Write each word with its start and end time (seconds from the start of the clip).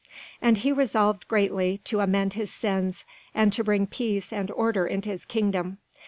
And 0.41 0.57
he 0.57 0.71
resolved 0.71 1.27
greatly 1.27 1.77
to 1.83 1.99
amend 1.99 2.33
his 2.33 2.51
sins, 2.51 3.05
and 3.35 3.53
to 3.53 3.63
bring 3.63 3.85
peace 3.85 4.33
and 4.33 4.49
order 4.49 4.87
into 4.87 5.09
his 5.11 5.25
kingdom. 5.25 5.77